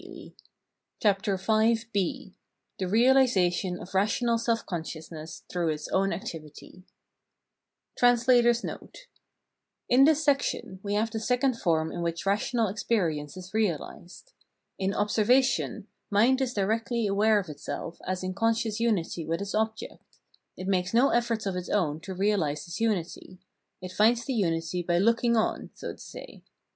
—Z 0.01 0.33
B 1.93 2.33
The 2.79 2.87
Realisation 2.87 3.77
of 3.77 3.91
Eational 3.91 4.39
Self 4.39 4.65
Consciousness 4.65 5.43
Through 5.47 5.69
Its 5.69 5.87
Own 5.89 6.11
Activity 6.11 6.85
[In 8.01 8.15
this 10.05 10.23
section 10.23 10.79
we 10.81 10.95
have 10.95 11.11
the 11.11 11.19
second 11.19 11.59
form 11.59 11.91
in 11.91 12.01
which 12.01 12.25
rational 12.25 12.67
experience 12.67 13.37
is 13.37 13.53
realised. 13.53 14.33
In" 14.79 14.91
observation" 14.95 15.85
mind 16.19 16.41
is 16.41 16.55
directly 16.55 17.05
aware 17.05 17.37
of 17.37 17.47
itself 17.47 17.99
aa 18.07 18.15
in 18.23 18.33
con 18.33 18.55
scious 18.55 18.79
unity 18.79 19.23
with 19.27 19.39
its 19.39 19.53
object: 19.53 20.17
it 20.57 20.65
makes 20.65 20.95
no 20.95 21.09
effort 21.09 21.45
of 21.45 21.55
its 21.55 21.69
own 21.69 21.99
to 21.99 22.15
realise 22.15 22.65
this 22.65 22.81
unity: 22.81 23.37
it 23.83 23.91
finds 23.91 24.25
the 24.25 24.33
unity 24.33 24.81
by 24.81 24.97
looking 24.97 25.37
on, 25.37 25.69
so 25.75 25.91
to 25.91 25.99
say. 26.01 26.41